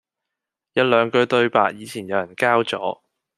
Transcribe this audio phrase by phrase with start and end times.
[0.73, 3.01] 有兩句對白以前有人交咗